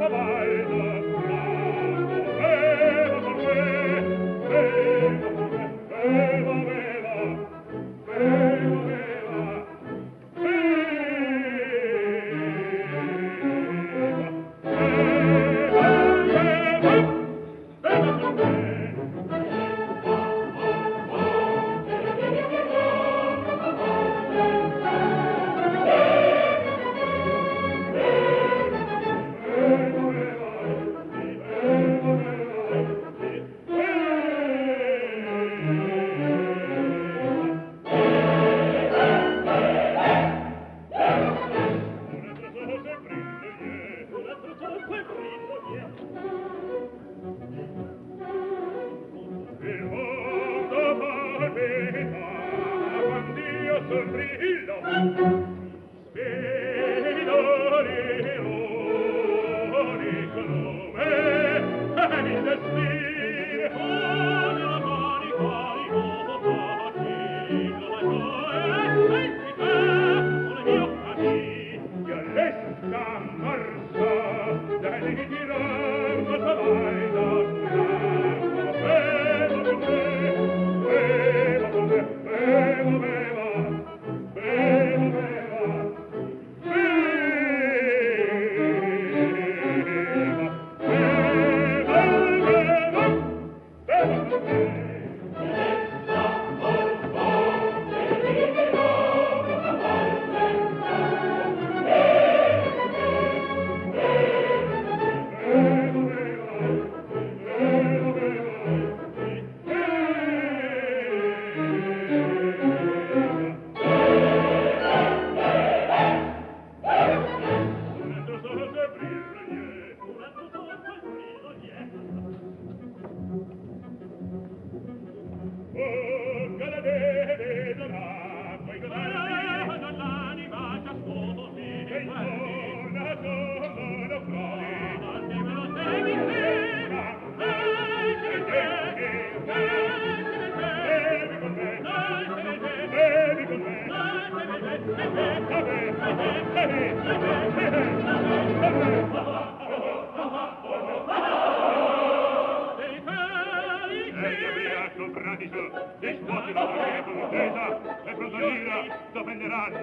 cavallo 0.00 0.49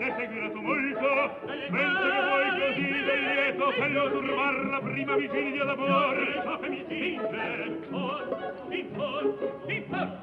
avete 0.07 0.15
seguito 0.15 0.62
molto 0.62 1.39
mentre 1.69 2.21
voi 2.21 2.50
così 2.59 2.89
del 3.04 3.24
lieto 3.24 3.71
fello 3.71 4.12
turbar 4.12 4.65
la 4.69 4.80
prima 4.80 5.15
vigilia 5.15 5.65
d'amore 5.65 6.42
fatemi 6.44 6.86
vincere 6.88 7.80
or 7.92 8.68
in 8.69 8.88
for 8.94 9.24
in 9.68 9.83
for 9.89 10.15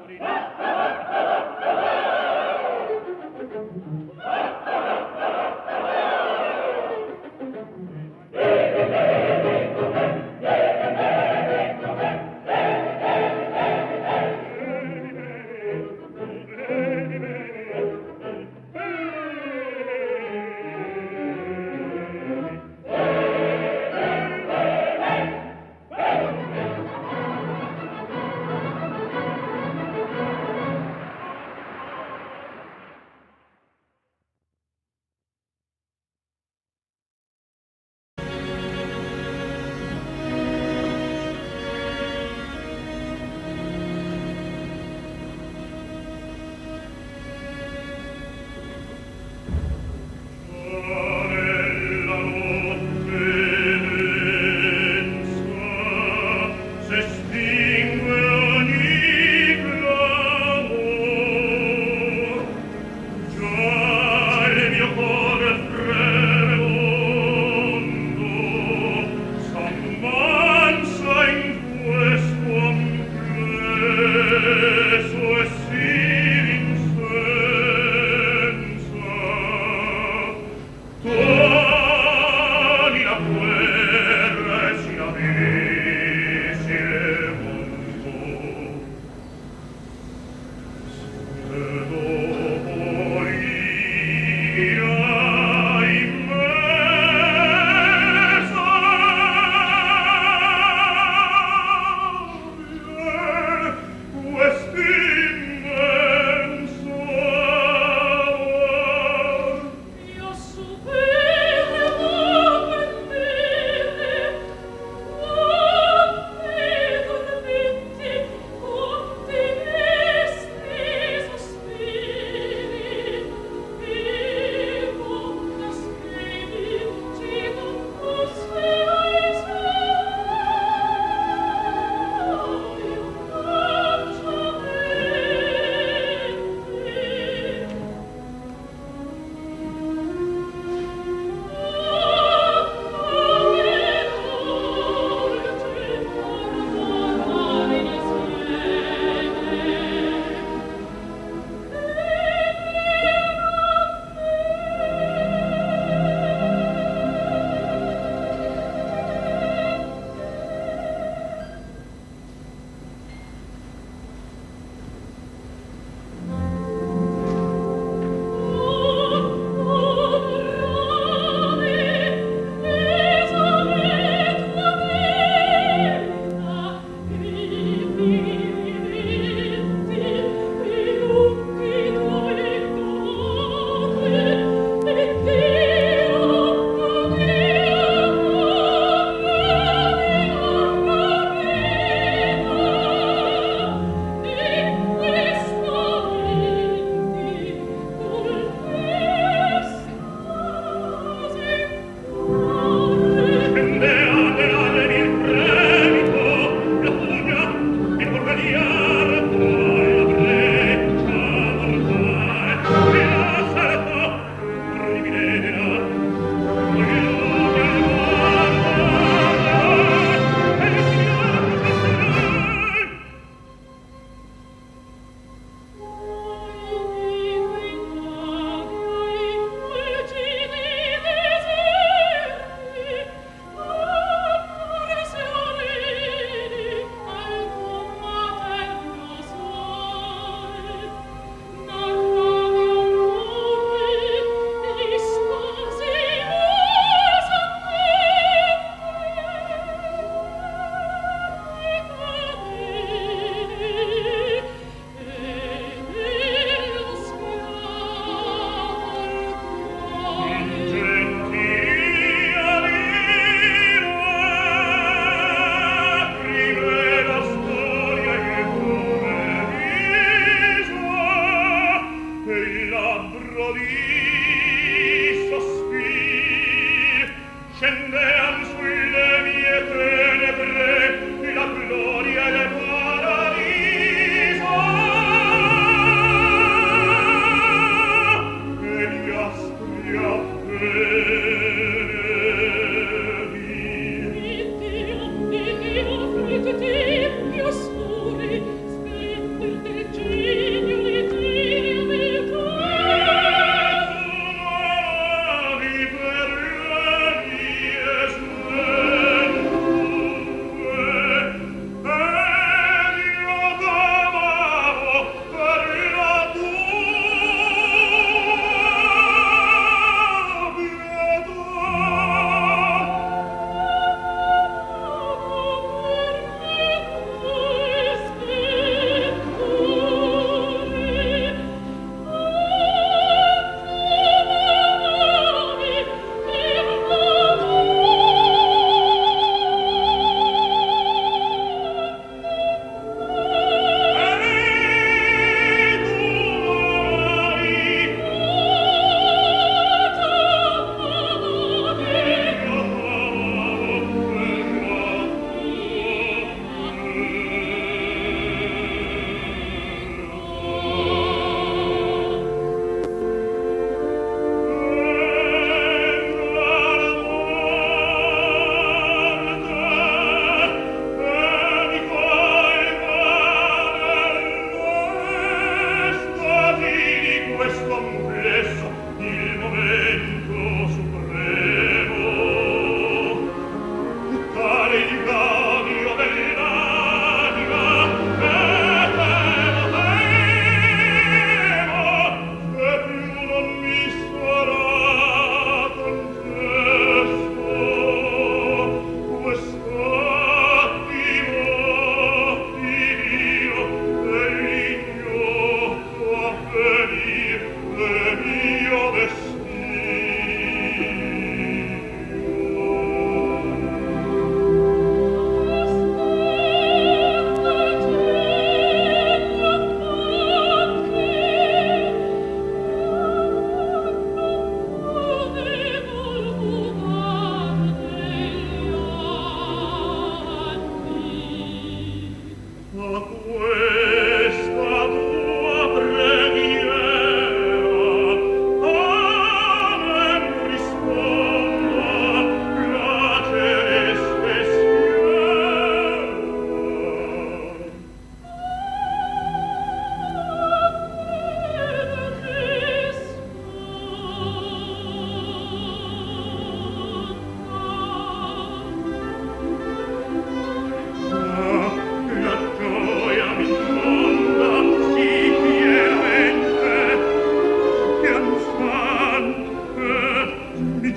mi 470.59 470.91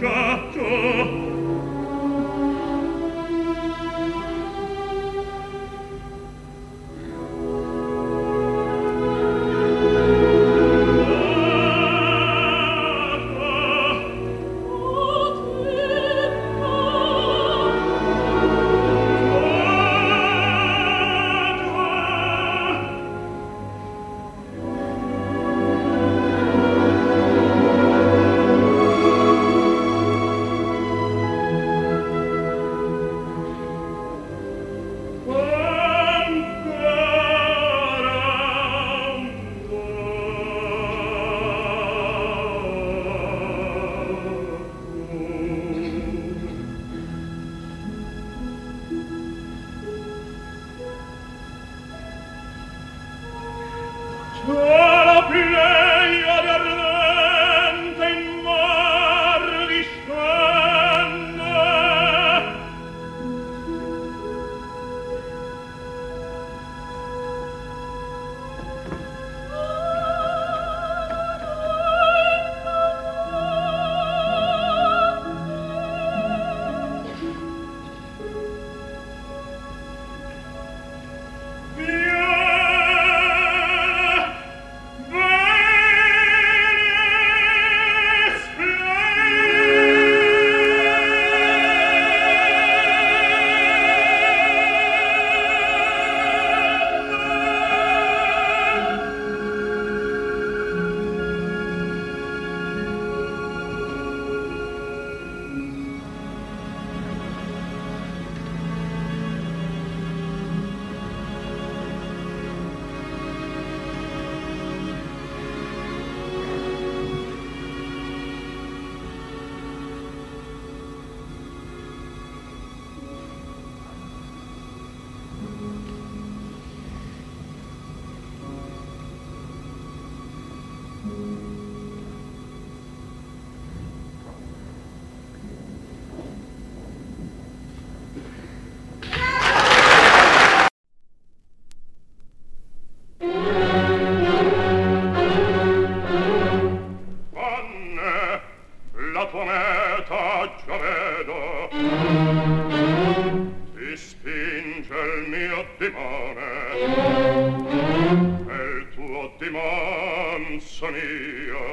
canzonia 160.49 161.67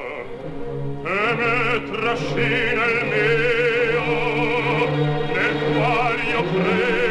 che 1.04 1.36
me 1.36 1.84
trascina 1.92 2.84
il 2.86 3.02
mio 3.12 4.08
nel 5.34 5.56
qual 5.74 6.18
io 6.28 6.44
credo 6.44 7.05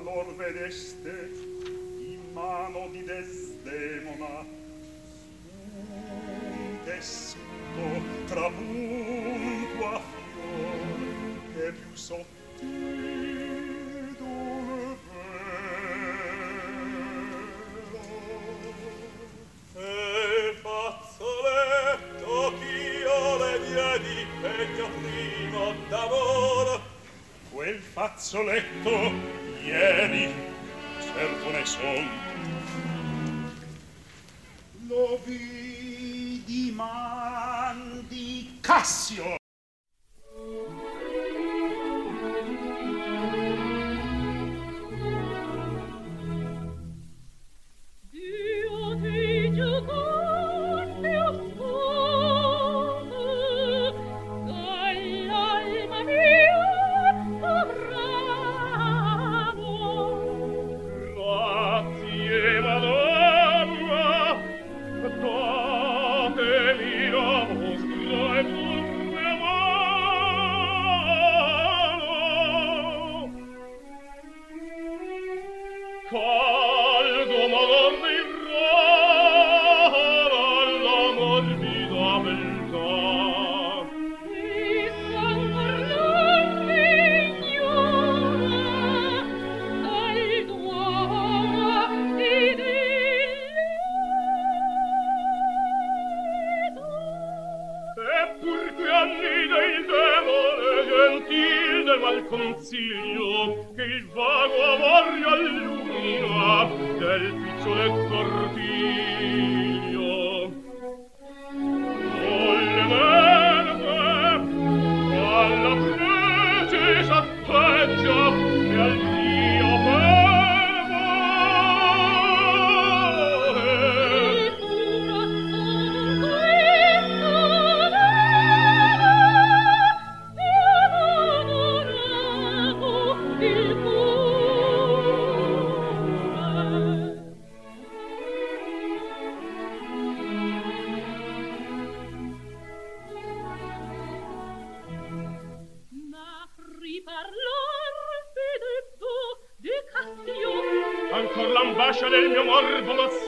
allor 0.00 0.34
vedeste 0.34 1.30
in 1.98 2.20
mano 2.32 2.88
di 2.90 3.04
Desdemona. 3.04 4.46
Un 5.76 6.78
desco 6.84 7.36
trabunqua 8.26 10.00
fior 10.00 11.66
e 11.66 11.72
più 11.72 11.94
sottil 11.94 12.66
dove 14.16 14.96
vero 15.06 16.38
e 19.74 20.54
fazzoletto 20.62 22.34
ch'io 22.58 23.18
le 23.38 23.54
diedi 23.66 24.26
pegno 24.40 24.86
primo 25.02 25.64
d'amor. 25.88 26.80
Quel 27.50 27.78
fazzoletto 27.80 29.39
ieri 29.64 30.32
certo 30.98 31.50
ne 31.50 31.64
son. 31.64 32.08
Lo 34.88 35.18
vidi 35.24 36.72
man 36.72 38.04
di 38.08 38.58
Cassio. 38.60 39.39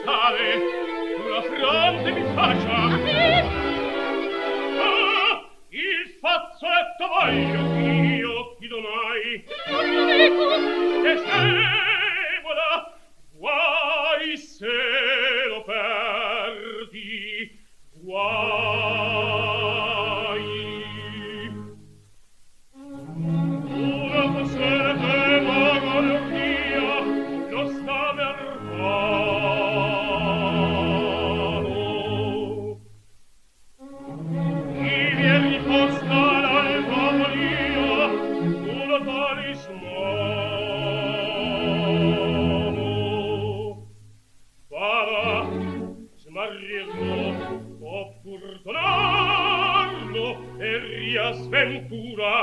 stare 0.03 0.59
sulla 1.15 1.41
fronte 1.41 2.11
mi 2.11 2.23
faccia. 2.35 2.75
A 2.75 2.87
me 2.97 3.39
ah, 4.79 5.49
il 5.69 6.17
fazzoletto 6.19 7.07
voglio 7.07 7.61
io 7.79 8.55
chi 8.59 8.67
domai? 8.67 9.45
E 11.05 11.17
se 11.17 12.41
vola 12.43 12.93
guai 13.31 14.37
se 14.37 15.12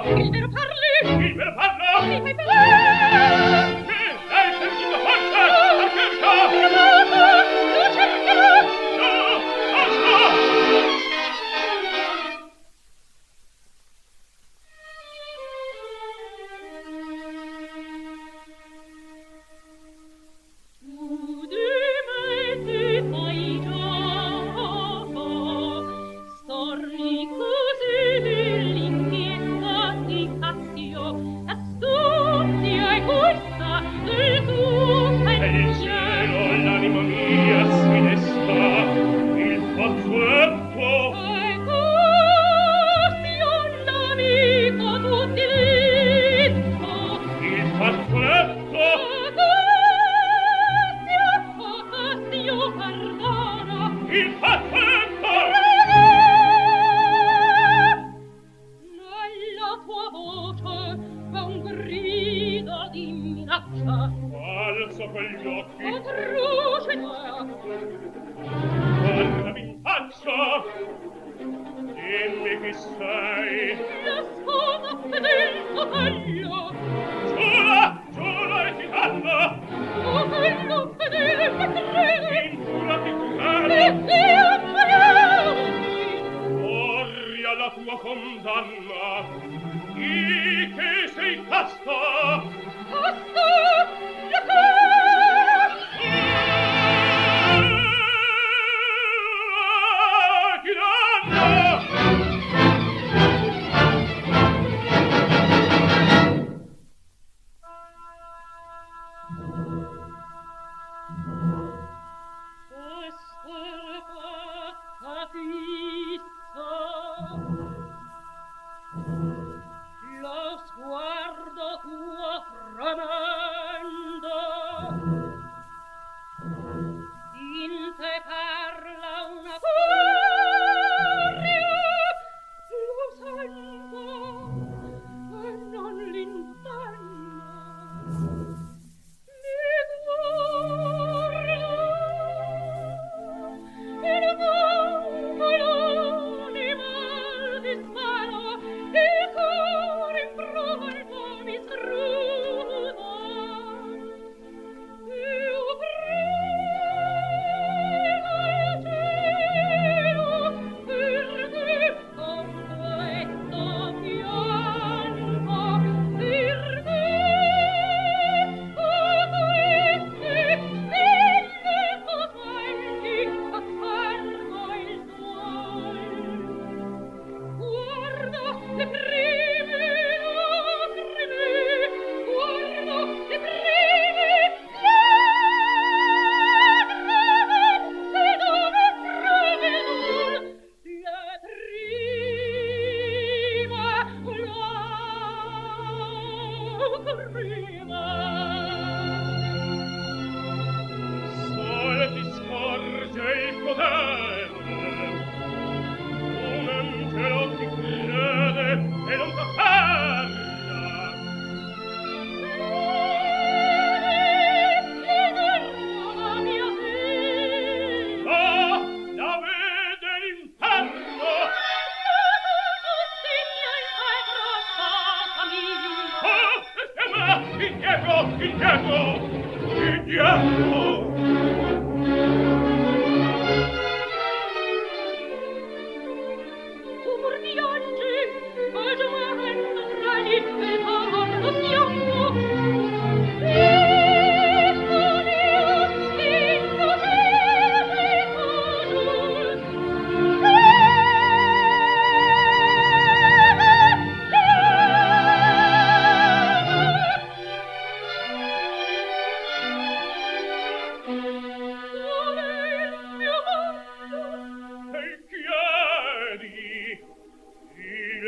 Oh. 0.03 0.30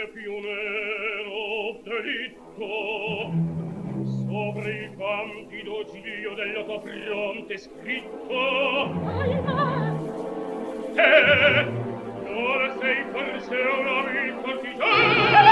che 0.03 0.09
pionero 0.09 1.79
delitto 1.85 3.31
sopra 4.27 4.69
il 4.69 4.97
candido 4.97 5.85
giglio 5.93 6.35
dello 6.35 6.65
copronte 6.65 7.59
scritto 7.59 8.39
Alma! 9.07 10.01
te 10.95 11.67
ora 12.35 12.77
sei 12.79 13.05
forse 13.13 13.55
un 13.55 13.87
amico 13.87 14.41
partigiano 14.43 15.52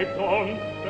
et 0.00 0.89